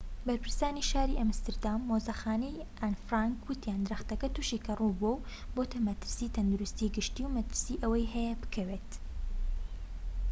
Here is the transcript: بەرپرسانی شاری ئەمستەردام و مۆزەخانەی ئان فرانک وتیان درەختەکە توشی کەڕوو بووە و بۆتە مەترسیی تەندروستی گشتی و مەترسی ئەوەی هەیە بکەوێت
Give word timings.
بەرپرسانی 0.25 0.87
شاری 0.91 1.19
ئەمستەردام 1.21 1.79
و 1.83 1.87
مۆزەخانەی 1.91 2.65
ئان 2.81 2.93
فرانک 3.05 3.37
وتیان 3.49 3.81
درەختەکە 3.87 4.27
توشی 4.35 4.63
کەڕوو 4.65 4.97
بووە 4.99 5.13
و 5.17 5.23
بۆتە 5.55 5.79
مەترسیی 5.87 6.33
تەندروستی 6.35 6.93
گشتی 6.95 7.23
و 7.25 7.33
مەترسی 7.37 7.81
ئەوەی 7.83 8.11
هەیە 8.13 8.33
بکەوێت 8.41 8.89